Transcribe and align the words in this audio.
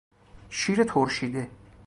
شیر 0.49 0.83
ترشیده 0.83 1.49